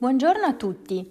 Buongiorno 0.00 0.46
a 0.46 0.54
tutti. 0.54 1.06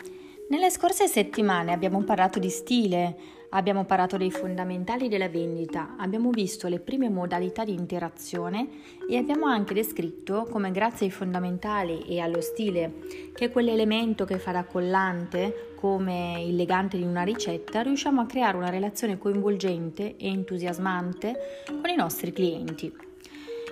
Nelle 0.50 0.72
scorse 0.72 1.06
settimane 1.06 1.74
abbiamo 1.74 2.02
parlato 2.02 2.40
di 2.40 2.50
stile, 2.50 3.16
abbiamo 3.50 3.86
parlato 3.86 4.18
dei 4.18 4.32
fondamentali 4.32 5.08
della 5.08 5.30
vendita, 5.30 5.94
abbiamo 5.96 6.32
visto 6.32 6.68
le 6.68 6.80
prime 6.80 7.08
modalità 7.08 7.64
di 7.64 7.72
interazione 7.72 8.68
e 9.08 9.16
abbiamo 9.16 9.46
anche 9.46 9.76
descritto 9.76 10.48
come 10.50 10.72
grazie 10.72 11.06
ai 11.06 11.12
fondamentali 11.12 12.02
e 12.08 12.20
allo 12.20 12.42
stile, 12.42 12.94
che 13.36 13.46
è 13.46 13.52
quell'elemento 13.52 14.26
che 14.26 14.40
fa 14.40 14.54
da 14.54 14.64
collante 14.64 15.74
come 15.76 16.44
il 16.44 16.56
legante 16.56 16.98
di 16.98 17.04
una 17.04 17.22
ricetta, 17.22 17.84
riusciamo 17.84 18.22
a 18.22 18.26
creare 18.26 18.58
una 18.58 18.72
relazione 18.72 19.20
coinvolgente 19.20 20.16
e 20.18 20.30
entusiasmante 20.30 21.36
con 21.68 21.92
i 21.92 21.96
nostri 21.96 22.34
clienti. 22.34 23.09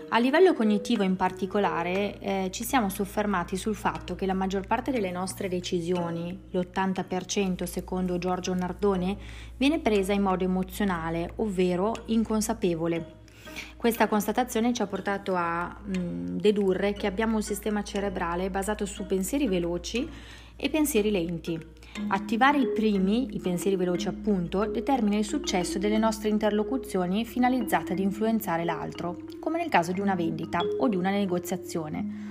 A 0.09 0.19
livello 0.19 0.53
cognitivo 0.53 1.03
in 1.03 1.17
particolare 1.17 2.17
eh, 2.19 2.49
ci 2.51 2.63
siamo 2.63 2.87
soffermati 2.87 3.57
sul 3.57 3.75
fatto 3.75 4.15
che 4.15 4.25
la 4.25 4.33
maggior 4.33 4.65
parte 4.65 4.89
delle 4.89 5.11
nostre 5.11 5.49
decisioni, 5.49 6.47
l'80% 6.49 7.63
secondo 7.65 8.17
Giorgio 8.17 8.53
Nardone, 8.53 9.17
viene 9.57 9.79
presa 9.79 10.13
in 10.13 10.21
modo 10.21 10.45
emozionale, 10.45 11.33
ovvero 11.35 11.93
inconsapevole. 12.05 13.15
Questa 13.75 14.07
constatazione 14.07 14.71
ci 14.71 14.81
ha 14.81 14.87
portato 14.87 15.35
a 15.35 15.75
mh, 15.83 15.99
mm, 15.99 16.37
dedurre 16.37 16.93
che 16.93 17.05
abbiamo 17.05 17.35
un 17.35 17.43
sistema 17.43 17.83
cerebrale 17.83 18.49
basato 18.49 18.85
su 18.85 19.05
pensieri 19.05 19.45
veloci 19.45 20.09
e 20.55 20.69
pensieri 20.69 21.11
lenti. 21.11 21.59
Attivare 22.09 22.59
i 22.59 22.67
primi, 22.67 23.35
i 23.35 23.39
pensieri 23.39 23.75
veloci 23.75 24.07
appunto, 24.07 24.65
determina 24.65 25.17
il 25.17 25.25
successo 25.25 25.77
delle 25.77 25.97
nostre 25.97 26.29
interlocuzioni 26.29 27.25
finalizzate 27.25 27.93
ad 27.93 27.99
influenzare 27.99 28.63
l'altro, 28.63 29.17
come 29.39 29.57
nel 29.57 29.69
caso 29.69 29.91
di 29.91 29.99
una 29.99 30.15
vendita 30.15 30.59
o 30.79 30.87
di 30.87 30.95
una 30.95 31.09
negoziazione. 31.09 32.25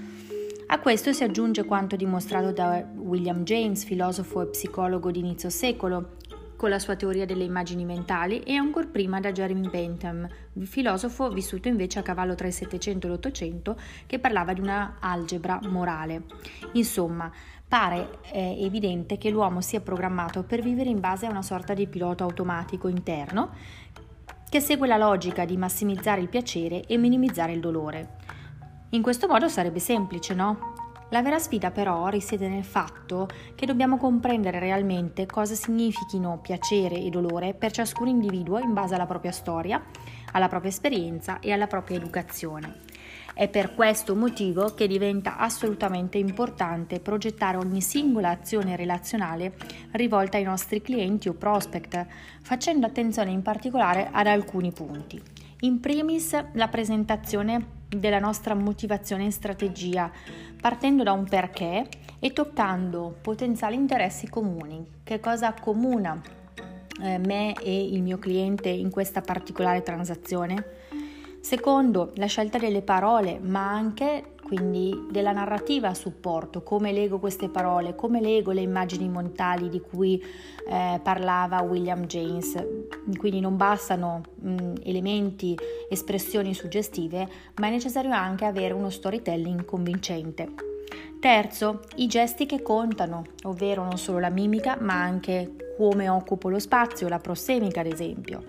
A 0.69 0.81
questo 0.81 1.13
si 1.13 1.25
aggiunge 1.25 1.65
quanto 1.65 1.95
dimostrato 1.95 2.53
da 2.53 2.85
William 2.97 3.43
James, 3.45 3.85
filosofo 3.85 4.43
e 4.43 4.47
psicologo 4.47 5.11
di 5.11 5.19
inizio 5.19 5.51
secolo, 5.51 6.15
con 6.57 6.71
la 6.71 6.79
sua 6.79 6.97
teoria 6.97 7.27
delle 7.27 7.45
immagini 7.45 7.85
mentali 7.85 8.41
e 8.41 8.55
ancora 8.55 8.87
prima 8.87 9.21
da 9.21 9.31
Jeremy 9.31 9.69
Bentham, 9.69 10.27
filosofo 10.61 11.29
vissuto 11.29 11.69
invece 11.69 11.99
a 11.99 12.03
cavallo 12.03 12.35
tra 12.35 12.47
il 12.47 12.53
Settecento 12.55 13.07
e 13.07 13.11
l'Ottocento, 13.11 13.79
che 14.07 14.19
parlava 14.19 14.55
di 14.55 14.61
una 14.61 14.97
algebra 14.99 15.61
morale. 15.65 16.23
Insomma, 16.73 17.31
pare 17.69 18.21
eh, 18.33 18.65
evidente 18.65 19.19
che 19.19 19.31
l'uomo 19.31 19.61
sia 19.61 19.81
programmato 19.81 20.45
per 20.45 20.63
vivere 20.63 20.89
in 20.89 21.01
base 21.01 21.27
a 21.27 21.31
una 21.31 21.43
sorta 21.43 21.75
di 21.75 21.87
pilota 21.87 22.25
automatico 22.25 22.89
interno 22.89 23.51
che 24.49 24.61
segue 24.61 24.87
la 24.87 24.97
logica 24.97 25.45
di 25.45 25.57
massimizzare 25.57 26.21
il 26.21 26.29
piacere 26.29 26.85
e 26.87 26.97
minimizzare 26.97 27.53
il 27.53 27.61
dolore. 27.61 28.17
In 28.91 29.03
questo 29.03 29.27
modo 29.27 29.49
sarebbe 29.49 29.81
semplice, 29.81 30.35
no? 30.35 30.75
La 31.11 31.23
vera 31.23 31.39
sfida 31.39 31.71
però 31.71 32.09
risiede 32.09 32.49
nel 32.49 32.65
fatto 32.65 33.29
che 33.55 33.67
dobbiamo 33.67 33.97
comprendere 33.97 34.59
realmente 34.59 35.27
cosa 35.27 35.55
significhino 35.55 36.39
piacere 36.41 36.97
e 36.97 37.11
dolore 37.11 37.55
per 37.55 37.71
ciascun 37.71 38.09
individuo 38.09 38.59
in 38.59 38.73
base 38.73 38.95
alla 38.95 39.07
propria 39.07 39.31
storia, 39.31 39.85
alla 40.33 40.49
propria 40.49 40.71
esperienza 40.71 41.39
e 41.39 41.53
alla 41.53 41.67
propria 41.67 41.97
educazione. 41.97 42.81
È 43.39 43.51
per 43.51 43.75
questo 43.75 44.15
motivo 44.15 44.73
che 44.73 44.87
diventa 44.87 45.37
assolutamente 45.37 46.17
importante 46.17 47.01
progettare 47.01 47.59
ogni 47.59 47.83
singola 47.83 48.31
azione 48.31 48.77
relazionale 48.77 49.53
rivolta 49.91 50.39
ai 50.39 50.43
nostri 50.43 50.81
clienti 50.81 51.29
o 51.29 51.35
prospect, 51.35 52.07
facendo 52.41 52.87
attenzione 52.87 53.33
in 53.33 53.43
particolare 53.43 54.09
ad 54.11 54.27
alcuni 54.27 54.73
punti. 54.73 55.21
In 55.61 55.81
primis 55.81 56.35
la 56.55 56.69
presentazione 56.69 57.85
della 57.89 58.21
nostra 58.21 58.55
motivazione 58.55 59.27
e 59.27 59.31
strategia, 59.33 60.11
partendo 60.59 61.03
da 61.03 61.13
un 61.13 61.29
perché 61.29 61.89
e 62.19 62.33
toccando 62.33 63.19
potenziali 63.21 63.75
interessi 63.75 64.31
comuni. 64.31 64.83
Che 65.05 65.21
cosa 65.21 65.49
accomuna 65.49 66.19
eh, 67.03 67.19
me 67.19 67.53
e 67.53 67.85
il 67.85 68.01
mio 68.01 68.17
cliente 68.17 68.71
in 68.71 68.89
questa 68.89 69.21
particolare 69.21 69.83
transazione? 69.83 70.96
Secondo, 71.47 72.11
la 72.17 72.27
scelta 72.27 72.59
delle 72.59 72.83
parole, 72.83 73.39
ma 73.39 73.71
anche 73.71 74.33
quindi 74.43 75.07
della 75.13 75.31
narrativa 75.31 75.87
a 75.87 75.95
supporto, 75.95 76.65
come 76.65 76.91
leggo 76.91 77.21
queste 77.21 77.49
parole, 77.49 77.95
come 77.95 78.21
leggo 78.21 78.51
le 78.51 78.63
immagini 78.63 79.09
mentali 79.09 79.69
di 79.69 79.81
cui 79.81 80.21
eh, 80.69 80.99
parlava 81.01 81.63
William 81.63 82.05
James. 82.07 82.53
Quindi 83.17 83.39
non 83.39 83.57
bastano 83.57 84.23
mh, 84.35 84.73
elementi, 84.83 85.57
espressioni 85.89 86.53
suggestive, 86.53 87.29
ma 87.61 87.69
è 87.69 87.71
necessario 87.71 88.11
anche 88.11 88.45
avere 88.45 88.75
uno 88.75 88.91
storytelling 88.91 89.65
convincente. 89.65 90.53
Terzo, 91.21 91.83
i 91.95 92.09
gesti 92.09 92.47
che 92.47 92.61
contano, 92.61 93.23
ovvero 93.45 93.85
non 93.85 93.99
solo 93.99 94.19
la 94.19 94.31
mimica, 94.31 94.79
ma 94.81 94.95
anche 95.01 95.75
come 95.79 96.09
occupo 96.09 96.49
lo 96.49 96.59
spazio, 96.59 97.07
la 97.07 97.21
prossemica 97.21 97.83
ad 97.83 97.87
esempio. 97.87 98.43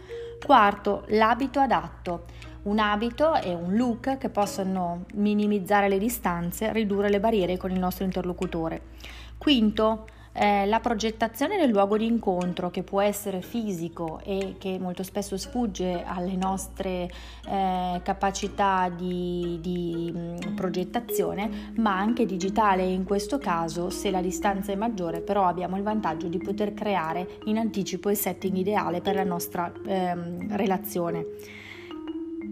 Quarto, 0.43 1.03
l'abito 1.09 1.59
adatto 1.59 2.25
un 2.67 2.79
abito 2.79 3.35
e 3.35 3.53
un 3.53 3.75
look 3.75 4.17
che 4.17 4.29
possono 4.29 5.05
minimizzare 5.15 5.87
le 5.87 5.97
distanze, 5.97 6.71
ridurre 6.73 7.09
le 7.09 7.19
barriere 7.19 7.57
con 7.57 7.71
il 7.71 7.79
nostro 7.79 8.03
interlocutore. 8.03 8.81
Quinto, 9.37 10.05
eh, 10.33 10.67
la 10.67 10.79
progettazione 10.79 11.57
del 11.57 11.69
luogo 11.69 11.97
di 11.97 12.05
incontro 12.05 12.69
che 12.69 12.83
può 12.83 13.01
essere 13.01 13.41
fisico 13.41 14.19
e 14.23 14.55
che 14.59 14.77
molto 14.79 15.01
spesso 15.01 15.35
sfugge 15.35 16.03
alle 16.05 16.35
nostre 16.35 17.09
eh, 17.47 17.99
capacità 18.03 18.89
di, 18.89 19.57
di 19.61 20.11
mh, 20.13 20.53
progettazione, 20.53 21.71
ma 21.77 21.97
anche 21.97 22.25
digitale. 22.25 22.83
In 22.83 23.03
questo 23.03 23.39
caso, 23.39 23.89
se 23.89 24.11
la 24.11 24.21
distanza 24.21 24.71
è 24.71 24.75
maggiore, 24.75 25.21
però 25.21 25.47
abbiamo 25.47 25.77
il 25.77 25.83
vantaggio 25.83 26.27
di 26.27 26.37
poter 26.37 26.73
creare 26.73 27.39
in 27.45 27.57
anticipo 27.57 28.09
il 28.09 28.17
setting 28.17 28.55
ideale 28.57 29.01
per 29.01 29.15
la 29.15 29.23
nostra 29.23 29.71
ehm, 29.85 30.55
relazione. 30.55 31.25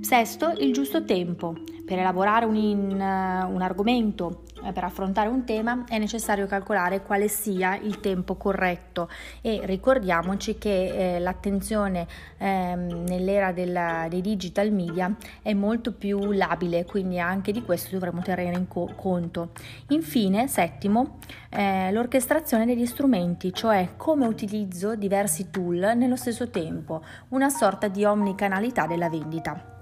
Sesto, 0.02 0.54
il 0.60 0.72
giusto 0.74 1.04
tempo. 1.04 1.56
Per 1.86 2.00
elaborare 2.00 2.46
un, 2.46 2.56
in, 2.56 2.92
uh, 2.92 3.54
un 3.54 3.62
argomento, 3.62 4.44
eh, 4.64 4.72
per 4.72 4.84
affrontare 4.84 5.30
un 5.30 5.44
tema, 5.46 5.84
è 5.88 6.00
necessario 6.00 6.48
calcolare 6.48 7.04
quale 7.04 7.28
sia 7.28 7.76
il 7.78 8.00
tempo 8.00 8.36
corretto 8.36 9.08
e 9.42 9.62
ricordiamoci 9.64 10.58
che 10.58 11.16
eh, 11.16 11.20
l'attenzione 11.20 12.08
eh, 12.38 12.76
nell'era 12.76 13.52
della, 13.52 14.08
dei 14.10 14.22
digital 14.22 14.72
media 14.72 15.16
è 15.44 15.54
molto 15.54 15.92
più 15.94 16.32
labile, 16.32 16.86
quindi 16.86 17.20
anche 17.20 17.52
di 17.52 17.62
questo 17.62 17.92
dovremo 17.92 18.22
tenere 18.22 18.58
in 18.58 18.68
co- 18.68 18.92
conto. 18.96 19.52
Infine, 19.90 20.48
settimo, 20.48 21.20
eh, 21.50 21.92
l'orchestrazione 21.92 22.66
degli 22.66 22.88
strumenti, 22.88 23.54
cioè 23.54 23.90
come 23.96 24.26
utilizzo 24.26 24.96
diversi 24.96 25.52
tool 25.52 25.94
nello 25.96 26.16
stesso 26.16 26.50
tempo, 26.50 27.04
una 27.30 27.50
sorta 27.50 27.88
di 27.88 28.04
omnicanalità 28.04 28.88
della 28.88 29.10
vendita. 29.10 29.74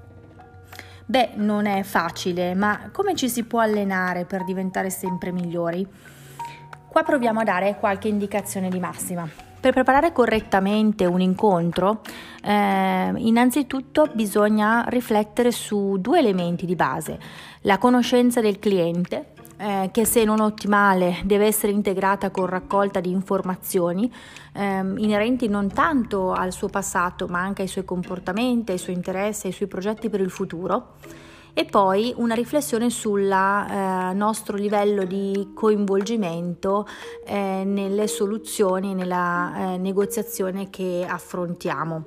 Beh, 1.06 1.32
non 1.36 1.66
è 1.66 1.84
facile, 1.84 2.56
ma 2.56 2.90
come 2.92 3.14
ci 3.16 3.30
si 3.30 3.44
può 3.44 3.60
allenare 3.60 4.26
per 4.26 4.44
diventare 4.44 4.90
sempre 4.90 5.32
migliori? 5.32 5.86
Qua 6.88 7.04
proviamo 7.04 7.42
a 7.42 7.44
dare 7.44 7.78
qualche 7.80 8.08
indicazione 8.08 8.70
di 8.70 8.80
massima. 8.80 9.28
Per 9.60 9.72
preparare 9.74 10.12
correttamente 10.12 11.06
un 11.06 11.22
incontro, 11.22 12.02
eh, 12.44 13.12
innanzitutto 13.16 14.10
bisogna 14.14 14.86
riflettere 14.88 15.52
su 15.52 15.98
due 16.00 16.20
elementi 16.20 16.66
di 16.66 16.76
base, 16.76 17.18
la 17.62 17.78
conoscenza 17.78 18.42
del 18.42 18.60
cliente 18.60 19.33
eh, 19.64 19.90
che 19.94 20.04
se 20.06 20.26
non 20.26 20.42
ottimale 20.42 21.22
deve 21.24 21.46
essere 21.46 21.72
integrata 21.72 22.32
con 22.32 22.48
raccolta 22.48 23.00
di 23.00 23.12
informazioni 23.12 24.12
ehm, 24.54 24.98
inerenti 24.98 25.48
non 25.48 25.72
tanto 25.72 26.34
al 26.34 26.52
suo 26.52 26.68
passato 26.68 27.28
ma 27.28 27.40
anche 27.40 27.62
ai 27.62 27.70
suoi 27.70 27.86
comportamenti, 27.86 28.74
ai 28.74 28.78
suoi 28.78 28.96
interessi, 28.96 29.48
ai 29.48 29.54
suoi 29.54 29.70
progetti 29.70 30.10
per 30.10 30.20
il 30.20 30.30
futuro 30.30 30.96
e 31.54 31.66
poi 31.66 32.14
una 32.18 32.34
riflessione 32.34 32.90
sul 32.90 33.30
eh, 33.30 34.14
nostro 34.14 34.58
livello 34.58 35.04
di 35.04 35.52
coinvolgimento 35.54 36.88
eh, 37.26 37.64
nelle 37.64 38.08
soluzioni, 38.08 38.96
nella 38.96 39.74
eh, 39.74 39.78
negoziazione 39.78 40.70
che 40.70 41.06
affrontiamo. 41.08 42.06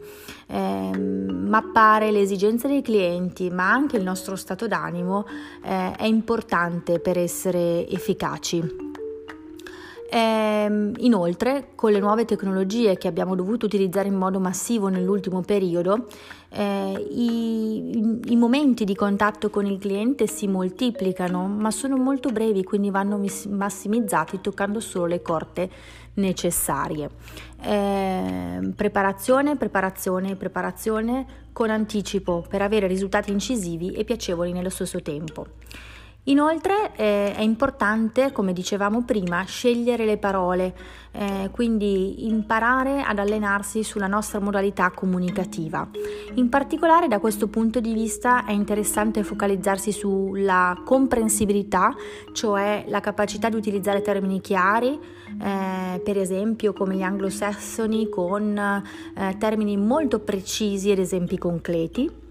Ehm, 0.49 1.47
mappare 1.49 2.11
le 2.11 2.21
esigenze 2.21 2.67
dei 2.67 2.83
clienti, 2.83 3.51
ma 3.51 3.71
anche 3.71 3.97
il 3.97 4.03
nostro 4.03 4.37
stato 4.37 4.67
d'animo 4.67 5.27
eh, 5.63 5.93
è 5.93 6.05
importante 6.05 6.99
per 6.99 7.19
essere 7.19 7.89
efficaci. 7.89 8.86
Ehm, 10.09 10.93
inoltre, 10.99 11.69
con 11.75 11.91
le 11.91 11.99
nuove 11.99 12.25
tecnologie 12.25 12.97
che 12.97 13.09
abbiamo 13.09 13.35
dovuto 13.35 13.67
utilizzare 13.67 14.09
in 14.09 14.15
modo 14.15 14.39
massivo 14.39 14.89
nell'ultimo 14.89 15.41
periodo, 15.43 16.07
eh, 16.51 17.07
i, 17.11 18.21
i, 18.27 18.37
momenti 18.37 18.85
di 18.85 18.95
contatto 18.95 19.51
con 19.51 19.67
il 19.67 19.79
cliente 19.79 20.27
si 20.27 20.47
moltiplicano, 20.47 21.47
ma 21.47 21.71
sono 21.71 21.97
molto 21.97 22.31
brevi, 22.31 22.63
quindi 22.63 22.91
vanno 22.91 23.21
massimizzati 23.49 24.41
toccando 24.41 24.81
solo 24.81 25.07
le 25.07 25.23
corte 25.23 25.71
necessarie. 26.15 27.11
Eh, 27.63 28.73
preparazione, 28.75 29.57
preparazione, 29.57 30.37
preparazione 30.37 31.27
con 31.53 31.71
anticipo 31.71 32.45
per 32.49 32.63
avere 32.63 32.87
risultati 32.87 33.33
incisivi 33.33 33.93
e 33.93 34.05
piacevoli 34.05 34.53
nello 34.53 34.71
stesso 34.71 35.03
tempo. 35.03 35.47
Inoltre 36.29 36.91
eh, 36.97 37.35
è 37.37 37.41
importante, 37.41 38.33
come 38.33 38.53
dicevamo 38.53 39.03
prima, 39.05 39.45
scegliere 39.45 40.05
le 40.05 40.17
parole, 40.17 40.75
eh, 41.13 41.51
quindi 41.53 42.27
imparare 42.27 43.01
ad 43.03 43.21
allenarsi 43.21 43.85
sulla 43.85 44.09
nostra 44.09 44.41
modalità 44.41 44.91
comunicativa. 44.91 45.89
In 46.35 46.49
particolare 46.49 47.07
da 47.07 47.21
questo 47.21 47.47
punto 47.47 47.79
di 47.79 47.93
vista 47.93 48.45
è 48.45 48.51
interessante 48.51 49.23
focalizzarsi 49.23 49.93
sulla 49.93 50.77
comprensibilità, 50.85 51.95
cioè 52.33 52.85
la 52.89 52.99
capacità 52.99 53.49
di 53.49 53.55
utilizzare 53.55 54.03
termini 54.03 54.41
chiari, 54.41 54.99
eh, 55.41 56.01
per 56.01 56.19
esempio 56.19 56.73
come 56.73 56.97
gli 56.97 57.03
anglosassoni 57.03 58.09
con 58.09 58.59
eh, 58.59 59.37
termini 59.39 59.77
molto 59.77 60.19
precisi 60.19 60.91
ed 60.91 60.99
esempi 60.99 61.39
concreti 61.39 62.25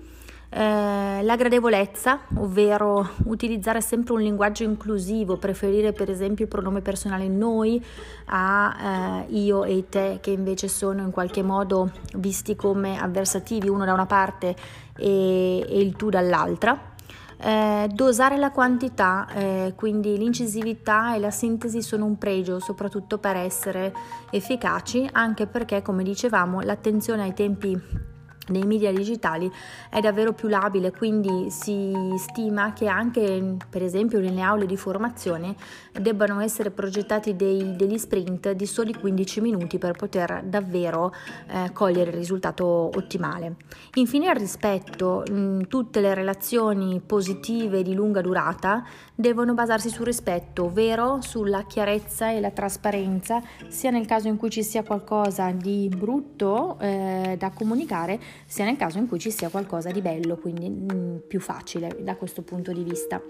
eh, 0.58 1.22
la 1.22 1.36
gradevolezza, 1.36 2.22
ovvero 2.38 3.10
utilizzare 3.26 3.82
sempre 3.82 4.14
un 4.14 4.22
linguaggio 4.22 4.64
inclusivo, 4.64 5.36
preferire 5.36 5.92
per 5.92 6.10
esempio 6.10 6.46
il 6.46 6.50
pronome 6.50 6.80
personale 6.80 7.28
noi 7.28 7.84
a 8.28 9.26
eh, 9.28 9.34
io 9.34 9.66
e 9.66 9.84
te, 9.90 10.20
che 10.22 10.32
invece 10.32 10.70
sono 10.70 11.02
in 11.02 11.12
qualche 11.12 11.44
modo 11.44 11.92
visti 12.16 12.56
come 12.56 12.98
avversativi 12.98 13.68
uno 13.68 13.84
da 13.84 13.92
una 13.92 14.06
parte 14.06 14.56
e, 14.96 15.60
e 15.60 15.82
il 15.82 15.98
tu 15.98 16.10
dall'altra. 16.10 16.94
Eh, 17.38 17.90
dosare 17.92 18.38
la 18.38 18.52
quantità, 18.52 19.28
eh, 19.36 19.74
quindi 19.76 20.18
l'incisività 20.18 21.16
e 21.16 21.20
la 21.20 21.32
sintesi 21.32 21.82
sono 21.82 22.06
un 22.06 22.18
pregio, 22.18 22.60
soprattutto 22.60 23.18
per 23.18 23.36
essere 23.36 23.94
efficaci, 24.32 25.10
anche 25.12 25.48
perché, 25.48 25.82
come 25.82 26.04
dicevamo, 26.04 26.62
l'attenzione 26.62 27.24
ai 27.24 27.34
tempi 27.34 28.05
nei 28.48 28.64
media 28.64 28.92
digitali 28.92 29.52
è 29.90 30.00
davvero 30.00 30.34
più 30.34 30.48
labile, 30.48 30.92
quindi 30.92 31.50
si 31.50 31.94
stima 32.18 32.74
che 32.74 32.88
anche 32.88 33.58
per 33.70 33.84
esempio 33.84 34.20
nelle 34.20 34.42
aule 34.42 34.66
di 34.66 34.78
formazione 34.78 35.56
debbano 35.92 36.40
essere 36.42 36.72
progettati 36.72 37.36
dei, 37.36 37.76
degli 37.76 37.98
sprint 37.98 38.52
di 38.52 38.66
soli 38.66 38.94
15 38.94 39.42
minuti 39.42 39.78
per 39.78 39.94
poter 39.94 40.44
davvero 40.44 41.14
eh, 41.48 41.72
cogliere 41.72 42.12
il 42.12 42.18
risultato 42.18 42.66
ottimale. 42.66 43.56
Infine 43.96 44.30
il 44.30 44.36
rispetto, 44.36 45.24
tutte 45.68 46.02
le 46.02 46.14
relazioni 46.14 47.02
positive 47.06 47.82
di 47.82 47.94
lunga 47.94 48.22
durata 48.22 48.84
devono 49.14 49.54
basarsi 49.54 49.90
sul 49.90 50.06
rispetto, 50.06 50.66
ovvero 50.66 51.22
sulla 51.22 51.64
chiarezza 51.64 52.32
e 52.32 52.40
la 52.40 52.52
trasparenza, 52.52 53.42
sia 53.70 53.90
nel 53.90 54.06
caso 54.06 54.28
in 54.28 54.38
cui 54.38 54.50
ci 54.50 54.64
sia 54.64 54.84
qualcosa 54.84 55.52
di 55.52 55.90
brutto 55.90 56.78
eh, 56.80 57.36
da 57.38 57.52
comunicare, 57.52 58.20
sia 58.46 58.66
nel 58.66 58.78
caso 58.78 58.98
in 58.98 59.08
cui 59.08 59.20
ci 59.20 59.32
sia 59.32 59.50
qualcosa 59.50 59.92
di 59.92 60.02
bello, 60.02 60.38
quindi 60.38 60.70
mh, 60.70 60.94
mm, 60.94 61.16
più 61.28 61.40
facile 61.40 61.96
da 62.00 62.16
questo 62.16 62.42
punto 62.42 62.72
di 62.72 62.84
vista. 62.84 63.22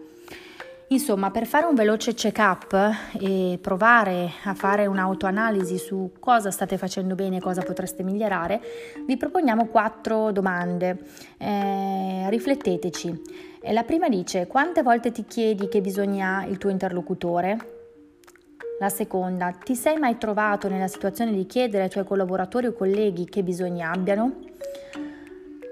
Insomma, 0.89 1.31
per 1.31 1.47
fare 1.47 1.65
un 1.65 1.73
veloce 1.73 2.13
check-up 2.13 2.73
e 3.19 3.57
provare 3.59 4.29
a 4.43 4.53
fare 4.53 4.85
un'autoanalisi 4.85 5.79
su 5.79 6.11
cosa 6.19 6.51
state 6.51 6.77
facendo 6.77 7.15
bene 7.15 7.37
e 7.37 7.41
cosa 7.41 7.63
potreste 7.63 8.03
migliorare, 8.03 8.61
vi 9.07 9.17
proponiamo 9.17 9.65
quattro 9.65 10.31
domande. 10.31 10.99
Eh, 11.39 12.29
rifletteteci. 12.29 13.21
La 13.71 13.83
prima 13.83 14.09
dice: 14.09 14.45
quante 14.45 14.83
volte 14.83 15.11
ti 15.11 15.25
chiedi 15.25 15.67
che 15.69 15.81
bisogna 15.81 16.45
il 16.45 16.59
tuo 16.59 16.69
interlocutore? 16.69 17.73
La 18.79 18.89
seconda, 18.89 19.51
ti 19.51 19.73
sei 19.73 19.97
mai 19.97 20.19
trovato 20.19 20.67
nella 20.67 20.87
situazione 20.87 21.31
di 21.31 21.47
chiedere 21.47 21.83
ai 21.83 21.89
tuoi 21.89 22.03
collaboratori 22.03 22.67
o 22.67 22.73
colleghi 22.73 23.25
che 23.25 23.41
bisogni 23.41 23.81
abbiano? 23.81 24.35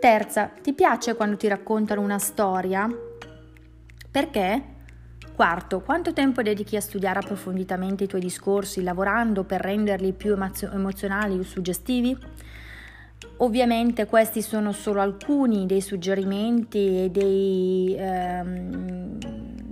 Terza, 0.03 0.51
ti 0.61 0.73
piace 0.73 1.15
quando 1.15 1.37
ti 1.37 1.47
raccontano 1.47 2.01
una 2.01 2.19
storia? 2.19 2.89
Perché? 4.11 4.63
Quarto, 5.33 5.79
quanto 5.79 6.11
tempo 6.11 6.41
dedichi 6.41 6.75
a 6.75 6.81
studiare 6.81 7.19
approfonditamente 7.19 8.03
i 8.03 8.07
tuoi 8.07 8.19
discorsi, 8.19 8.83
lavorando 8.83 9.45
per 9.45 9.61
renderli 9.61 10.11
più 10.11 10.35
emozionali 10.73 11.39
o 11.39 11.43
suggestivi? 11.43 12.17
Ovviamente 13.37 14.05
questi 14.05 14.41
sono 14.41 14.73
solo 14.73 14.99
alcuni 14.99 15.65
dei 15.65 15.79
suggerimenti 15.79 17.05
e 17.05 17.09
dei 17.09 17.95
ehm, 17.97 19.17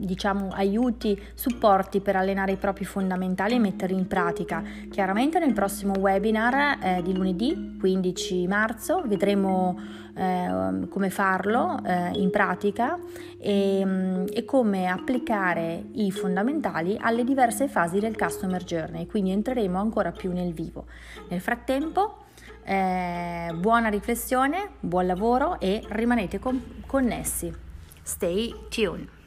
diciamo 0.06 0.50
aiuti, 0.52 1.20
supporti 1.34 2.02
per 2.02 2.16
allenare 2.16 2.54
i 2.54 2.58
propri 2.58 2.86
fondamentali 2.86 3.56
e 3.56 3.60
metterli 3.60 3.96
in 3.96 4.08
pratica. 4.08 4.64
Chiaramente 4.90 5.40
nel 5.40 5.54
prossimo 5.54 5.94
webinar 5.98 6.80
eh, 6.82 7.02
di 7.02 7.14
lunedì 7.14 7.78
15 7.80 8.48
marzo 8.48 9.04
vedremo 9.06 9.80
eh, 10.16 10.88
come 10.90 11.10
farlo 11.10 11.80
eh, 11.86 12.12
in 12.16 12.30
pratica 12.30 12.98
e, 13.38 13.82
mm, 13.84 14.26
e, 14.32 14.46
come 14.46 14.88
applicare 14.88 15.86
i 15.94 16.12
fondamentali 16.12 16.98
alle 17.00 17.24
diverse 17.24 17.68
fasi 17.68 18.00
del 18.00 18.18
customer 18.18 18.64
journey, 18.64 19.06
quindi 19.06 19.32
entreremo 19.32 19.80
ancora 19.80 20.12
più 20.12 20.32
nel 20.32 20.54
vivo. 20.54 20.86
Nel 21.30 21.40
frattempo 21.40 22.26
eh, 22.64 23.54
buona 23.56 23.90
riflessione, 23.90 24.72
buon 24.80 25.06
lavoro 25.06 25.60
e 25.60 25.84
rimanete 25.90 26.40
con- 26.40 26.62
connessi. 26.86 27.52
Stay 28.04 28.54
tuned. 28.70 29.21